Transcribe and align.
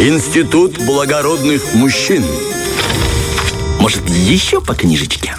Институт 0.00 0.78
благородных 0.86 1.74
мужчин. 1.74 2.24
Может, 3.80 4.08
еще 4.08 4.60
по 4.60 4.72
книжечке? 4.72 5.34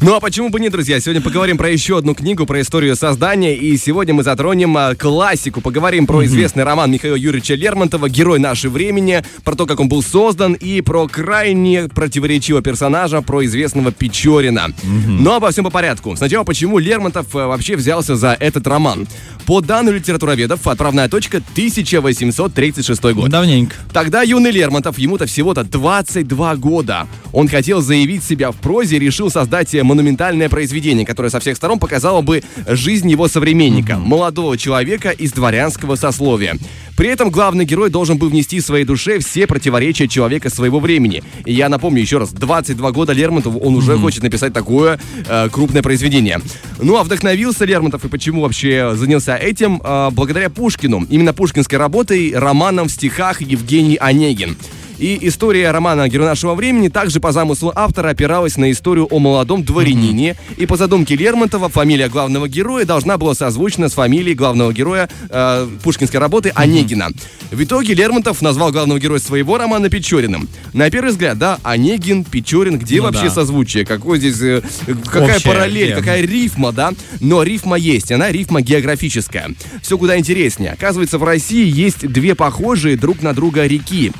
Ну 0.00 0.16
а 0.16 0.20
почему 0.20 0.48
бы 0.48 0.58
нет, 0.58 0.72
друзья? 0.72 0.98
Сегодня 0.98 1.20
поговорим 1.20 1.56
про 1.58 1.70
еще 1.70 1.98
одну 1.98 2.14
книгу, 2.14 2.44
про 2.44 2.62
историю 2.62 2.96
создания. 2.96 3.54
И 3.54 3.76
сегодня 3.76 4.14
мы 4.14 4.24
затронем 4.24 4.76
а, 4.76 4.94
классику. 4.96 5.60
Поговорим 5.60 6.06
про 6.06 6.24
известный 6.24 6.64
роман 6.64 6.90
Михаила 6.90 7.14
Юрьевича 7.14 7.54
Лермонтова 7.54 8.08
«Герой 8.08 8.40
нашего 8.40 8.72
времени», 8.72 9.22
про 9.44 9.54
то, 9.54 9.64
как 9.64 9.78
он 9.78 9.88
был 9.88 10.02
создан, 10.02 10.54
и 10.54 10.80
про 10.80 11.06
крайне 11.06 11.88
противоречивого 11.88 12.62
персонажа, 12.64 13.22
про 13.22 13.44
известного 13.44 13.92
Печорина. 13.92 14.72
Но 14.82 15.36
обо 15.36 15.50
всем 15.52 15.64
по 15.64 15.70
порядку. 15.70 16.16
Сначала, 16.16 16.42
почему 16.42 16.78
Лермонтов 16.78 17.26
а, 17.36 17.46
вообще 17.46 17.76
взялся 17.76 18.16
за 18.16 18.36
этот 18.40 18.66
роман? 18.66 19.06
По 19.46 19.60
данным 19.60 19.94
литературоведов, 19.94 20.66
отправная 20.66 21.08
точка 21.08 21.38
1836 21.38 23.02
год. 23.14 23.28
Давненько. 23.28 23.74
Тогда 23.92 24.22
юный 24.22 24.50
Лермонтов, 24.50 24.98
ему-то 24.98 25.26
всего-то 25.26 25.64
22 25.64 26.56
года. 26.56 27.08
Он 27.32 27.48
хотел 27.48 27.80
заявить 27.80 28.22
себя 28.22 28.52
в 28.52 28.56
прозе 28.56 28.96
и 28.96 29.00
решил 29.00 29.30
создать 29.30 29.74
монументальное 29.74 30.48
произведение, 30.48 31.04
которое 31.04 31.30
со 31.30 31.40
всех 31.40 31.56
сторон 31.56 31.78
показало 31.78 32.20
бы 32.20 32.42
жизнь 32.68 33.10
его 33.10 33.26
современника, 33.26 33.98
молодого 33.98 34.56
человека 34.56 35.10
из 35.10 35.32
дворянского 35.32 35.96
сословия. 35.96 36.56
При 36.96 37.08
этом 37.08 37.30
главный 37.30 37.64
герой 37.64 37.90
должен 37.90 38.18
был 38.18 38.28
внести 38.28 38.60
в 38.60 38.64
своей 38.64 38.84
душе 38.84 39.18
все 39.18 39.46
противоречия 39.46 40.08
человека 40.08 40.50
своего 40.50 40.78
времени. 40.78 41.22
И 41.44 41.52
я 41.52 41.68
напомню 41.68 42.00
еще 42.00 42.18
раз, 42.18 42.30
22 42.30 42.92
года 42.92 43.12
Лермонтову, 43.12 43.58
он 43.58 43.74
уже 43.74 43.96
хочет 43.96 44.22
написать 44.22 44.52
такое 44.52 45.00
э, 45.26 45.48
крупное 45.50 45.82
произведение. 45.82 46.40
Ну 46.82 46.96
а 46.96 47.04
вдохновился 47.04 47.64
Лермонтов 47.64 48.04
и 48.04 48.08
почему 48.08 48.42
вообще 48.42 48.92
занялся 48.94 49.36
этим? 49.36 49.80
Э, 49.84 50.10
благодаря 50.10 50.50
Пушкину. 50.50 51.06
Именно 51.08 51.32
пушкинской 51.32 51.78
работой, 51.78 52.32
романом 52.34 52.88
в 52.88 52.90
стихах 52.90 53.40
Евгений 53.40 53.96
Онегин. 53.96 54.56
И 55.02 55.18
история 55.26 55.72
романа 55.72 56.08
«Герой 56.08 56.28
нашего 56.28 56.54
времени» 56.54 56.86
также 56.86 57.18
по 57.18 57.32
замыслу 57.32 57.72
автора 57.74 58.10
опиралась 58.10 58.56
на 58.56 58.70
историю 58.70 59.08
о 59.10 59.18
молодом 59.18 59.64
дворянине. 59.64 60.36
И 60.58 60.64
по 60.64 60.76
задумке 60.76 61.16
Лермонтова 61.16 61.68
фамилия 61.68 62.08
главного 62.08 62.48
героя 62.48 62.84
должна 62.84 63.18
была 63.18 63.34
созвучна 63.34 63.88
с 63.88 63.94
фамилией 63.94 64.36
главного 64.36 64.72
героя 64.72 65.08
э, 65.28 65.68
пушкинской 65.82 66.20
работы 66.20 66.52
Онегина. 66.54 67.08
В 67.50 67.60
итоге 67.60 67.94
Лермонтов 67.94 68.42
назвал 68.42 68.70
главного 68.70 69.00
героя 69.00 69.18
своего 69.18 69.58
романа 69.58 69.90
Печориным. 69.90 70.48
На 70.72 70.88
первый 70.88 71.10
взгляд, 71.10 71.36
да, 71.36 71.58
Онегин, 71.64 72.22
Печорин, 72.22 72.78
где 72.78 72.98
Ну 72.98 73.02
вообще 73.02 73.24
да. 73.24 73.30
созвучие? 73.30 73.84
Какой 73.84 74.20
здесь, 74.20 74.40
э, 74.40 74.62
какая 75.04 75.34
Общая 75.34 75.48
параллель, 75.48 75.88
тема. 75.88 75.98
какая 76.00 76.20
рифма, 76.24 76.70
да? 76.70 76.92
Но 77.18 77.42
рифма 77.42 77.76
есть, 77.76 78.12
она 78.12 78.30
рифма 78.30 78.62
географическая. 78.62 79.50
Все 79.82 79.98
куда 79.98 80.16
интереснее. 80.16 80.70
Оказывается, 80.70 81.18
в 81.18 81.24
России 81.24 81.68
есть 81.68 82.06
две 82.06 82.36
похожие 82.36 82.96
друг 82.96 83.20
на 83.20 83.34
друга 83.34 83.66
реки. 83.66 84.12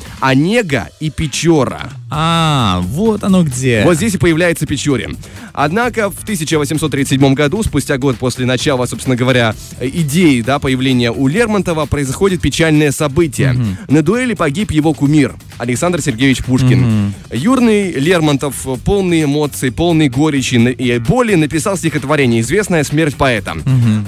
Онега 0.73 0.89
и 1.01 1.11
Печора. 1.11 1.91
А, 2.11 2.81
вот 2.87 3.25
оно 3.25 3.43
где. 3.43 3.83
Вот 3.85 3.97
здесь 3.97 4.15
и 4.15 4.19
появляется 4.19 4.67
Печорин. 4.67 5.17
Однако 5.53 6.11
в 6.11 6.23
1837 6.23 7.35
году, 7.35 7.63
спустя 7.63 7.99
год 7.99 8.17
после 8.17 8.47
начала, 8.47 8.87
собственно 8.87 9.17
говоря, 9.17 9.55
идеи 9.81 10.41
да, 10.41 10.59
появления 10.59 11.13
у 11.13 11.27
Лермонтова, 11.27 11.87
происходит 11.87 12.41
печальное 12.41 12.91
событие. 12.91 13.57
На 13.89 14.03
дуэли 14.03 14.35
погиб 14.35 14.71
его 14.71 14.95
кумир 14.95 15.35
Александр 15.59 16.01
Сергеевич 16.01 16.43
Пушкин. 16.45 17.15
Юрный 17.31 17.93
Лермонтов, 17.93 18.67
полный 18.85 19.25
эмоций, 19.25 19.71
полный 19.71 20.09
горечи 20.09 20.55
и 20.55 20.99
боли, 20.99 21.35
написал 21.35 21.77
стихотворение 21.77 22.41
«Известная 22.41 22.85
смерть 22.85 23.17
поэта», 23.17 23.57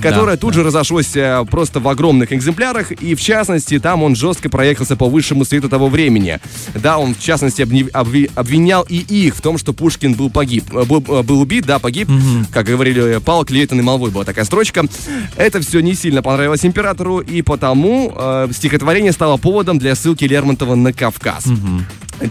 которое 0.03 0.37
да, 0.37 0.37
тут 0.37 0.55
же 0.55 0.63
разошлось 0.63 1.15
э, 1.15 1.45
просто 1.51 1.81
в 1.81 1.89
огромных 1.89 2.33
экземплярах, 2.33 2.93
и 2.93 3.15
в 3.15 3.21
частности 3.21 3.79
там 3.79 4.03
он 4.03 4.17
жестко 4.17 4.49
проехался 4.49 4.97
по 4.97 5.09
высшему 5.09 5.45
свету 5.45 5.69
того 5.69 5.89
времени. 5.89 6.41
Да, 6.75 6.99
он 6.99 7.15
в 7.15 7.21
частности 7.21 7.63
обвинял 7.63 8.83
и 8.89 8.97
их 8.97 9.37
в 9.37 9.41
том, 9.41 9.59
что 9.59 9.73
Пушкин 9.73 10.15
был 10.15 10.31
погиб, 10.31 10.65
э, 10.75 10.85
был, 10.85 11.05
э, 11.09 11.23
был 11.23 11.41
убит, 11.41 11.67
да, 11.67 11.79
погиб, 11.79 12.09
как 12.53 12.67
говорили, 12.67 13.17
э, 13.17 13.21
пал 13.21 13.45
клеветанной 13.45 13.83
молвой 13.83 14.11
была 14.11 14.25
такая 14.25 14.45
строчка. 14.45 14.85
Это 15.37 15.61
все 15.61 15.81
не 15.81 15.95
сильно 15.95 16.23
понравилось 16.23 16.65
императору, 16.65 17.21
и 17.21 17.43
потому 17.43 18.13
э, 18.15 18.49
стихотворение 18.53 19.13
стало 19.13 19.37
поводом 19.37 19.79
для 19.79 19.95
ссылки 19.95 20.25
Лермонтова 20.25 20.75
на 20.75 20.93
Кавказ. 20.93 21.45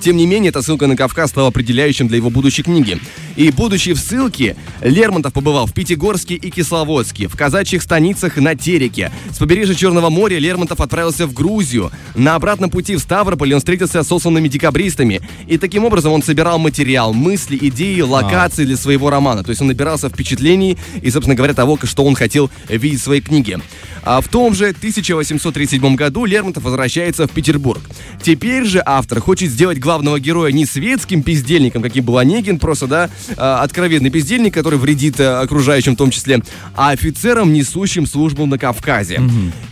Тем 0.02 0.18
не 0.18 0.26
менее, 0.26 0.50
эта 0.50 0.62
ссылка 0.62 0.88
на 0.88 0.96
Кавказ 0.96 1.30
стала 1.30 1.50
определяющим 1.50 2.08
для 2.08 2.18
его 2.18 2.30
будущей 2.30 2.64
книги. 2.64 3.00
И 3.36 3.52
будучи 3.52 3.94
в 3.94 4.00
ссылке, 4.00 4.56
Лермонтов 4.82 5.34
побывал 5.34 5.66
в 5.66 5.74
Пятигорске 5.74 6.36
и 6.36 6.50
Кисловодске, 6.50 7.28
в 7.28 7.36
казачьих 7.36 7.82
станицах 7.82 8.38
на 8.38 8.56
Тереке. 8.56 9.12
С 9.32 9.38
побережья 9.38 9.74
Черного 9.74 10.10
моря 10.10 10.38
Лермонтов 10.38 10.82
отправился 10.82 11.26
в 11.26 11.34
Грузию. 11.34 11.92
На 12.16 12.36
обратном 12.36 12.70
пути 12.70 12.96
в 12.96 13.00
Ставрополь 13.00 13.54
он 13.54 13.60
встретился 13.60 14.04
с 14.04 14.08
сосланными 14.08 14.48
декабристами. 14.48 15.22
И 15.48 15.58
таким 15.58 15.86
образом 15.86 16.14
он 16.14 16.22
собирал 16.22 16.60
материал, 16.60 17.14
мысли, 17.14 17.58
идеи, 17.60 18.02
локации 18.02 18.66
для 18.66 18.78
своего 18.78 19.10
романа. 19.10 19.44
То 19.44 19.50
есть 19.50 19.62
он 19.62 19.68
набирался 19.68 20.10
впечатлений 20.10 20.78
и, 21.02 21.10
собственно 21.10 21.36
говоря, 21.36 21.54
того, 21.54 21.78
что 21.84 22.04
он 22.04 22.16
хотел 22.16 22.50
видеть 22.70 23.02
в 23.02 23.04
своей 23.04 23.22
книге. 23.22 23.60
А 24.06 24.22
в 24.22 24.28
том 24.28 24.54
же 24.54 24.70
1837 24.70 25.96
году 25.96 26.26
Лермонтов 26.26 26.64
возвращается 26.64 27.28
в 27.28 27.32
Петербург. 27.32 27.82
Теперь 28.22 28.66
же 28.66 28.82
автор 28.86 29.20
хочет 29.20 29.50
сделать 29.50 29.80
главного 29.80 30.20
героя 30.20 30.52
не 30.52 30.66
светским 30.66 31.22
бездельником, 31.22 31.82
каким 31.82 32.06
был 32.06 32.18
Онегин, 32.18 32.60
просто, 32.60 32.88
да, 32.88 33.10
а, 33.38 33.62
откровенный 33.64 34.10
бездельник, 34.10 34.54
который 34.54 34.78
вредит 34.80 35.20
а, 35.20 35.42
окружающим 35.42 35.94
в 35.94 35.98
том 35.98 36.12
числе, 36.12 36.42
а 36.76 36.92
офицером, 36.92 37.54
несущим 37.54 38.06
службу 38.06 38.46
на 38.46 38.58
Кавказе. 38.58 39.22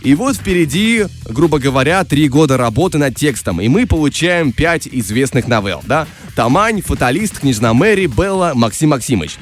И 0.02 0.14
вот 0.14 0.36
впереди, 0.36 1.04
грубо 1.28 1.58
говоря, 1.58 2.04
три 2.04 2.28
года 2.28 2.56
работы 2.56 2.98
над 2.98 3.16
текстом, 3.16 3.60
и 3.60 3.68
мы 3.68 3.86
получаем 3.86 4.52
пять 4.52 4.88
известных 4.90 5.46
новелл, 5.46 5.82
да? 5.86 6.06
Тамань, 6.34 6.80
Фаталист, 6.80 7.40
Княжна 7.40 7.74
Мэри, 7.74 8.06
Белла, 8.06 8.52
Максим 8.54 8.90
Максимыч. 8.90 9.36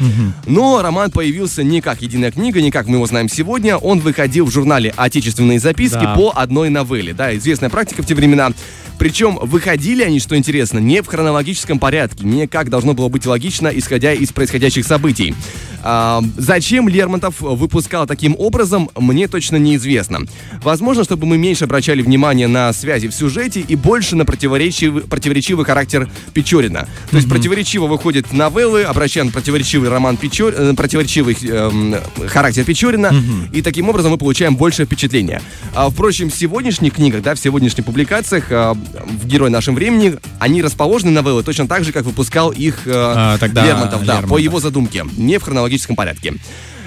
Но 0.47 0.83
роман 0.83 1.11
появился 1.11 1.63
не 1.63 1.81
как 1.81 2.03
единая 2.03 2.33
книга, 2.33 2.61
не 2.61 2.71
как 2.71 2.87
мы 2.87 2.97
его 2.97 3.07
знаем 3.07 3.29
сегодня. 3.29 3.77
Он 3.77 4.01
выходил 4.01 4.47
в 4.47 4.51
журнале 4.51 4.80
«Отечественные 4.89 5.61
записки» 5.61 5.95
Да. 6.01 6.15
по 6.15 6.33
одной 6.35 6.71
новелле. 6.71 7.13
Да, 7.13 7.37
известная 7.37 7.71
практика 7.71 8.03
в 8.03 8.07
те 8.07 8.15
времена. 8.15 8.51
Причем 8.99 9.39
выходили 9.41 10.03
они, 10.03 10.21
что 10.21 10.37
интересно, 10.37 10.79
не 10.79 11.03
в 11.03 11.07
хронологическом 11.07 11.79
порядке, 11.79 12.27
не 12.27 12.47
как 12.47 12.69
должно 12.69 12.93
было 12.93 13.09
быть 13.09 13.25
логично, 13.25 13.69
исходя 13.69 14.13
из 14.13 14.31
происходящих 14.31 14.85
событий. 14.85 15.35
А, 15.83 16.23
зачем 16.37 16.89
Лермонтов 16.89 17.41
выпускал 17.41 18.07
таким 18.07 18.35
образом, 18.39 18.91
мне 18.97 19.29
точно 19.29 19.57
неизвестно. 19.57 20.21
Возможно, 20.63 21.05
чтобы 21.05 21.27
мы 21.27 21.39
меньше 21.39 21.65
обращали 21.65 22.03
внимание 22.03 22.49
на 22.49 22.73
связи 22.73 23.09
в 23.09 23.15
сюжете 23.15 23.61
и 23.61 23.77
больше 23.77 24.17
на 24.17 24.25
противоречивый, 24.25 25.03
противоречивый 25.03 25.65
характер 25.65 26.09
Печорина. 26.35 26.87
То 27.11 27.17
есть 27.17 27.29
противоречиво 27.29 27.87
выходят 27.87 28.33
новеллы, 28.33 28.83
обращаем 28.83 29.27
на 29.27 29.33
противоречивый 29.33 29.89
роман 29.89 30.17
Печор... 30.17 30.55
э, 30.57 30.75
противоречивый 30.75 31.37
эм, 31.43 31.97
характер 32.29 32.65
Печорина, 32.65 33.13
и 33.53 33.63
таким 33.63 33.89
образом 33.89 34.13
мы 34.13 34.19
получаем 34.19 34.57
больше 34.57 34.85
впечатления. 34.85 35.43
А, 35.75 35.89
впрочем, 35.91 36.31
в 36.31 36.35
сегодняшних 36.35 36.95
книгах, 36.95 37.23
да, 37.23 37.35
в 37.35 37.39
сегодняшних 37.39 37.85
публикациях 37.85 38.47
а, 38.51 38.75
в 38.75 39.27
«Герой 39.27 39.51
нашем 39.51 39.75
времени» 39.75 40.17
они 40.39 40.63
расположены 40.63 41.13
новеллы 41.13 41.43
точно 41.43 41.67
так 41.69 41.85
же, 41.85 41.93
как 41.93 42.05
выпускал 42.05 42.51
их 42.51 42.87
э, 42.87 42.93
А, 42.95 43.39
тогда 43.39 43.65
Лермонтов, 43.65 44.05
да, 44.05 44.15
по 44.15 44.21
Лермонтов. 44.21 44.41
его 44.41 44.61
задумке, 44.61 45.05
не 45.17 45.39
в 45.39 45.43
хронологическом 45.71 45.97
порядке. 45.97 46.35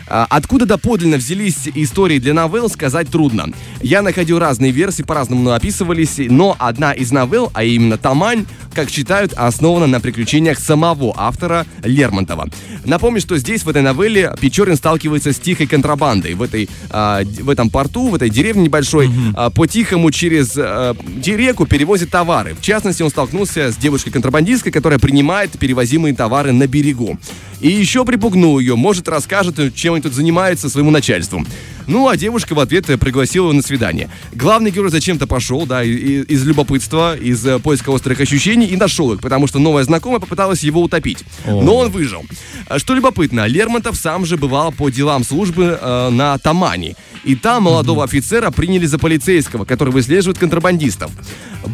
А, 0.05 0.27
Откуда 0.29 0.65
доподлинно 0.65 1.17
взялись 1.17 1.69
истории 1.75 2.19
для 2.19 2.33
новелл, 2.33 2.69
сказать 2.69 3.09
трудно. 3.09 3.49
Я 3.81 4.01
находил 4.01 4.37
разные 4.37 4.71
версии, 4.71 5.01
по-разному 5.01 5.51
описывались, 5.51 6.15
но 6.17 6.55
одна 6.59 6.91
из 6.91 7.11
новелл, 7.11 7.51
а 7.53 7.63
именно 7.63 7.97
«Тамань», 7.97 8.45
как 8.73 8.89
считают, 8.89 9.33
основана 9.33 9.87
на 9.87 10.01
приключениях 10.01 10.59
самого 10.59 11.13
автора 11.15 11.65
Лермонтова. 11.83 12.49
Напомню, 12.85 13.21
что 13.21 13.37
здесь, 13.37 13.63
в 13.63 13.69
этой 13.69 13.81
новелле, 13.81 14.33
Печорин 14.41 14.75
сталкивается 14.75 15.31
с 15.31 15.39
тихой 15.39 15.67
контрабандой. 15.67 16.33
В, 16.33 16.41
этой, 16.41 16.69
а, 16.89 17.23
в 17.23 17.49
этом 17.49 17.69
порту, 17.69 18.09
в 18.09 18.15
этой 18.15 18.29
деревне 18.29 18.63
небольшой, 18.63 19.09
а, 19.35 19.51
по-тихому 19.51 20.11
через 20.11 20.57
реку 20.57 21.65
перевозит 21.65 22.09
товары. 22.09 22.55
В 22.55 22.61
частности, 22.61 23.03
он 23.03 23.09
столкнулся 23.09 23.71
с 23.71 23.77
девушкой-контрабандисткой, 23.77 24.71
которая 24.71 24.99
принимает 24.99 25.51
перевозимые 25.57 26.13
товары 26.13 26.51
на 26.51 26.67
берегу. 26.67 27.17
И 27.63 27.69
еще 27.69 28.03
припугнул 28.03 28.59
ее, 28.59 28.75
может, 28.75 29.07
расскажет, 29.07 29.73
чем 29.73 29.93
они 29.93 30.03
тут 30.03 30.13
занимаются 30.13 30.67
своему 30.67 30.91
начальству. 30.91 31.45
Ну, 31.87 32.09
а 32.09 32.17
девушка 32.17 32.55
в 32.55 32.59
ответ 32.59 32.89
э, 32.89 32.97
пригласила 32.97 33.45
его 33.45 33.53
на 33.53 33.61
свидание. 33.61 34.09
Главный 34.33 34.69
герой 34.69 34.89
зачем-то 34.89 35.27
пошел, 35.27 35.65
да, 35.65 35.81
из 35.83 36.45
любопытства, 36.45 37.15
из 37.15 37.45
э, 37.45 37.59
поиска 37.59 37.89
острых 37.89 38.19
ощущений 38.19 38.67
и 38.67 38.75
нашел 38.75 39.13
их, 39.13 39.21
потому 39.21 39.47
что 39.47 39.59
новая 39.59 39.83
знакомая 39.85 40.19
попыталась 40.19 40.63
его 40.63 40.81
утопить. 40.81 41.23
Но 41.45 41.77
он 41.77 41.89
выжил. 41.89 42.25
Что 42.77 42.95
любопытно, 42.95 43.47
Лермонтов 43.47 43.95
сам 43.95 44.25
же 44.25 44.35
бывал 44.35 44.73
по 44.73 44.89
делам 44.89 45.23
службы 45.23 45.77
э, 45.79 46.09
на 46.09 46.37
Тамани. 46.39 46.95
И 47.23 47.35
там 47.35 47.63
молодого 47.63 48.03
офицера 48.03 48.51
приняли 48.51 48.85
за 48.85 48.99
полицейского, 48.99 49.63
который 49.63 49.91
выслеживает 49.91 50.37
контрабандистов. 50.37 51.11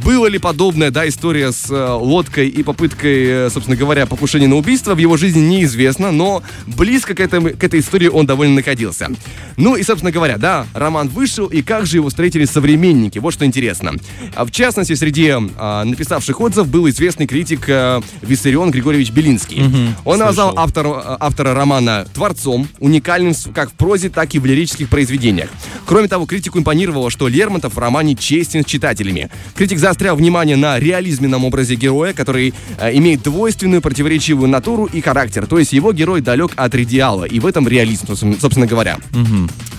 Было 0.04 0.28
ли 0.28 0.38
подобная, 0.38 0.92
да, 0.92 1.08
история 1.08 1.52
с 1.52 1.70
э, 1.72 1.92
лодкой 1.94 2.48
и 2.48 2.62
попыткой, 2.62 3.26
э, 3.26 3.50
собственно 3.50 3.76
говоря, 3.76 4.06
покушения 4.06 4.48
на 4.48 4.56
убийство, 4.56 4.94
в 4.94 5.00
его 5.00 5.18
жизни 5.18 5.40
неизвестно, 5.40 5.79
но 6.12 6.44
близко 6.68 7.16
к, 7.16 7.20
этому, 7.20 7.50
к 7.50 7.64
этой 7.64 7.80
истории 7.80 8.08
он 8.08 8.26
довольно 8.26 8.56
находился. 8.56 9.10
Ну 9.58 9.76
и, 9.76 9.84
собственно 9.84 10.12
говоря, 10.12 10.38
да, 10.38 10.68
роман 10.74 11.08
вышел, 11.08 11.48
и 11.48 11.62
как 11.62 11.86
же 11.86 11.98
его 11.98 12.10
встретили 12.10 12.46
современники? 12.46 13.20
Вот 13.20 13.34
что 13.34 13.46
интересно. 13.46 13.94
А 14.36 14.46
В 14.46 14.52
частности, 14.52 14.94
среди 14.94 15.34
а, 15.58 15.84
написавших 15.84 16.40
отзыв 16.40 16.68
был 16.68 16.88
известный 16.90 17.28
критик 17.28 17.66
а, 17.68 18.02
Виссарион 18.22 18.72
Григорьевич 18.72 19.12
Белинский. 19.12 19.64
Он 20.06 20.20
назвал 20.20 20.54
автор, 20.58 20.88
а, 20.88 21.18
автора 21.20 21.54
романа 21.54 22.06
творцом, 22.14 22.68
уникальным 22.80 23.34
как 23.54 23.70
в 23.72 23.74
прозе, 23.74 24.10
так 24.10 24.34
и 24.34 24.40
в 24.40 24.46
лирических 24.46 24.90
произведениях. 24.90 25.50
Кроме 25.90 26.08
того, 26.08 26.28
критику 26.28 26.60
импонировало, 26.60 27.10
что 27.10 27.28
Лермонтов 27.28 27.74
в 27.74 27.80
романе 27.80 28.14
честен 28.14 28.62
с 28.62 28.68
читателями. 28.68 29.32
Критик 29.56 29.80
заострял 29.80 30.16
внимание 30.16 30.56
на 30.56 30.78
реализменном 30.78 31.46
образе 31.46 31.74
героя, 31.74 32.14
который 32.14 32.54
э, 32.78 32.96
имеет 32.96 33.24
двойственную 33.24 33.82
противоречивую 33.82 34.50
натуру 34.50 34.86
и 34.86 35.02
характер. 35.02 35.48
То 35.48 35.58
есть 35.58 35.74
его 35.74 35.92
герой 35.92 36.22
далек 36.22 36.52
от 36.58 36.76
идеала, 36.76 37.24
и 37.24 37.40
в 37.40 37.46
этом 37.48 37.68
реализм, 37.68 38.06
собственно 38.40 38.68
говоря. 38.68 39.00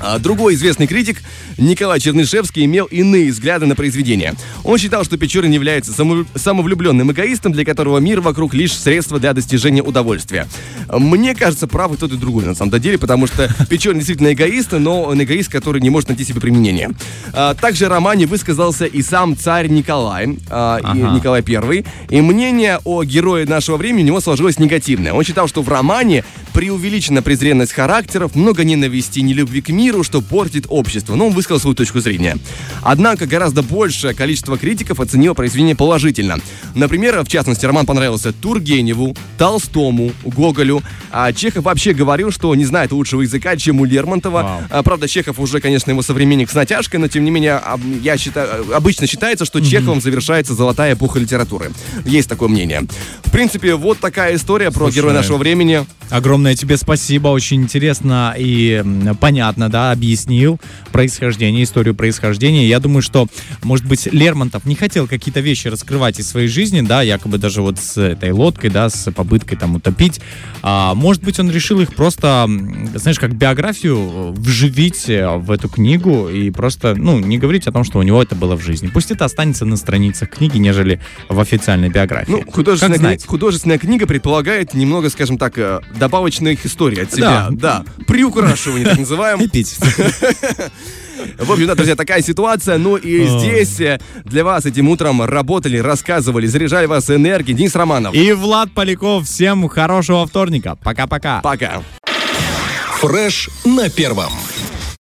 А 0.01 0.19
Другой 0.19 0.55
известный 0.55 0.89
критик, 0.89 1.19
Николай 1.59 2.01
Чернышевский, 2.01 2.65
имел 2.65 2.87
иные 2.87 3.31
взгляды 3.31 3.67
на 3.67 3.77
произведение. 3.77 4.35
Он 4.65 4.79
считал, 4.79 5.05
что 5.05 5.17
Печорин 5.17 5.53
является 5.53 5.93
самовлю- 5.93 6.27
самовлюбленным 6.35 7.13
эгоистом, 7.13 7.53
для 7.53 7.65
которого 7.65 7.99
мир 7.99 8.21
вокруг 8.21 8.53
лишь 8.53 8.73
средство 8.73 9.21
для 9.21 9.33
достижения 9.33 9.83
удовольствия. 9.83 10.49
Мне 10.93 11.37
кажется, 11.37 11.69
прав 11.69 11.93
и 11.93 11.97
тот, 11.97 12.11
и 12.13 12.17
другой, 12.17 12.47
на 12.47 12.57
самом 12.57 12.81
деле, 12.81 12.99
потому 12.99 13.29
что 13.29 13.49
Печорин 13.69 13.99
действительно 13.99 14.33
эгоист, 14.33 14.73
но 14.73 15.03
он 15.03 15.23
эгоист, 15.23 15.53
который 15.53 15.81
не 15.81 15.91
может 15.91 16.00
найти 16.09 16.25
себе 16.25 16.41
применение. 16.41 16.91
А, 17.33 17.55
Также 17.55 17.87
в 17.87 17.89
романе 17.89 18.27
высказался 18.27 18.87
и 18.87 19.03
сам 19.03 19.37
царь 19.37 19.69
Николай, 19.69 20.39
а, 20.51 20.81
Ага. 20.83 21.15
Николай 21.15 21.43
I, 21.47 21.85
и 22.09 22.21
мнение 22.21 22.79
о 22.85 23.03
герое 23.05 23.47
нашего 23.47 23.77
времени 23.77 24.03
у 24.03 24.07
него 24.07 24.21
сложилось 24.21 24.59
негативное. 24.59 25.13
Он 25.13 25.25
считал, 25.25 25.49
что 25.49 25.63
в 25.63 25.69
романе 25.69 26.25
преувеличена 26.53 27.23
презренность 27.23 27.73
характеров, 27.73 28.35
много 28.35 28.65
ненависти 28.65 29.21
и 29.21 29.23
нелюбви 29.23 29.61
к 29.61 29.69
миру, 29.71 30.03
что 30.03 30.21
портит 30.21 30.67
общество. 30.69 31.15
Но 31.15 31.29
он 31.29 31.33
высказал 31.33 31.61
свою 31.61 31.75
точку 31.75 32.01
зрения. 32.01 32.37
Однако 32.83 33.27
гораздо 33.27 33.63
большее 33.63 34.15
количество 34.15 34.59
критиков 34.59 35.01
оценило 35.01 35.35
произведение 35.35 35.75
положительно. 35.77 36.39
Например, 36.75 37.23
в 37.23 37.29
частности, 37.29 37.67
роман 37.67 37.87
понравился 37.87 38.33
Тургеневу, 38.33 39.17
Толстому, 39.39 40.13
Гоголю. 40.25 40.83
А 41.11 41.33
Чехов 41.33 41.65
вообще 41.65 41.93
говорил, 41.93 42.31
что 42.31 42.55
не 42.55 42.65
знает 42.65 42.93
лучшего 42.93 43.23
языка, 43.23 43.57
чем 43.57 43.81
у 43.81 43.85
Лермонтова. 43.85 44.43
Вау. 44.43 44.63
А, 44.71 44.83
Правда, 44.83 45.09
Чехов 45.09 45.39
уже, 45.39 45.61
конечно, 45.61 45.91
его 45.91 46.03
современник 46.03 46.51
с 46.51 46.55
натяжкой, 46.55 47.01
но 47.01 47.09
тем 47.09 47.25
не 47.25 47.31
менее, 47.31 47.61
я 48.03 48.17
считаю, 48.17 48.75
обычно 48.75 49.07
считается, 49.07 49.45
что 49.45 49.61
Чеховым 49.61 50.01
завершается 50.01 50.55
золотая 50.55 50.95
эпоха 50.95 51.19
литературы. 51.19 51.71
Есть 52.05 52.29
такое 52.29 52.49
мнение. 52.49 52.83
В 53.31 53.33
принципе, 53.33 53.77
вот 53.77 54.01
такая 54.01 54.35
история 54.35 54.73
про 54.73 54.87
Слушай, 54.87 54.97
героя 54.97 55.15
нашего 55.15 55.37
времени. 55.37 55.87
Огромное 56.11 56.57
тебе 56.57 56.77
спасибо, 56.77 57.29
очень 57.29 57.63
интересно 57.63 58.35
и 58.37 58.83
понятно, 59.21 59.69
да, 59.69 59.93
объяснил 59.93 60.59
происхождение, 60.91 61.63
историю 61.63 61.95
происхождения. 61.95 62.67
Я 62.67 62.81
думаю, 62.81 63.03
что, 63.03 63.29
может 63.63 63.87
быть, 63.87 64.09
Лермонтов 64.13 64.65
не 64.65 64.75
хотел 64.75 65.07
какие-то 65.07 65.39
вещи 65.39 65.69
раскрывать 65.69 66.19
из 66.19 66.29
своей 66.29 66.49
жизни, 66.49 66.81
да, 66.81 67.03
якобы 67.03 67.39
даже 67.39 67.63
вот 67.63 67.79
с 67.79 67.97
этой 67.97 68.33
лодкой, 68.33 68.71
да, 68.71 68.91
с 68.91 69.13
попыткой 69.13 69.57
там 69.57 69.77
утопить. 69.77 70.21
А, 70.63 70.97
может 70.97 71.23
быть, 71.23 71.39
он 71.39 71.49
решил 71.49 71.81
их 71.81 71.95
просто, 71.95 72.51
знаешь, 72.97 73.21
как 73.21 73.37
биографию 73.37 73.97
э, 73.97 74.31
вживить 74.33 75.09
э, 75.09 75.37
в 75.37 75.53
эту 75.53 75.69
книгу 75.69 76.29
и 76.29 76.51
просто, 76.51 76.97
ну, 76.97 77.21
не 77.21 77.39
говорить 77.39 77.69
о 77.69 77.73
том, 77.73 77.85
что 77.85 78.01
у 78.01 78.03
него 78.03 78.21
это 78.21 78.35
было 78.35 78.57
в 78.57 78.61
жизни. 78.61 78.89
Пусть 78.89 79.13
это 79.13 79.25
останется 79.25 79.65
на 79.65 79.77
страницах 79.77 80.31
книги, 80.31 80.59
нежели 80.59 81.01
в 81.29 81.39
официальной 81.39 81.89
биографии. 81.89 82.33
Ну, 82.33 82.45
художественная, 82.51 82.99
Как 82.99 83.20
кни- 83.25 83.29
художественная 83.29 83.79
книга 83.79 84.07
предполагает 84.07 84.75
немного, 84.75 85.11
скажем 85.11 85.39
так, 85.39 85.57
э, 85.59 85.81
добавочных 85.97 86.65
историй 86.67 87.03
от 87.03 87.13
себя. 87.13 87.49
Да. 87.51 87.85
Да. 87.97 88.05
Приукрашивание, 88.07 88.87
так 88.89 88.99
называем. 88.99 89.49
пить. 89.49 89.77
В 91.39 91.53
общем, 91.53 91.67
да, 91.67 91.75
друзья, 91.75 91.97
такая 91.97 92.23
ситуация. 92.23 92.79
Ну 92.79 92.97
и 92.97 93.27
здесь 93.27 93.79
э, 93.81 94.01
для 94.25 94.43
вас 94.45 94.65
этим 94.67 94.89
утром 94.89 95.23
работали, 95.23 95.77
рассказывали, 95.79 96.47
заряжали 96.47 96.87
вас 96.87 97.11
энергией. 97.11 97.57
Денис 97.57 97.75
Романов. 97.75 98.15
И 98.15 98.33
Влад 98.33 98.73
Поляков. 98.73 99.27
Всем 99.27 99.69
хорошего 99.69 100.27
вторника. 100.27 100.77
Пока-пока. 100.83 101.41
Пока. 101.41 101.83
Фреш 103.01 103.49
на 103.65 103.89
первом. 103.91 104.33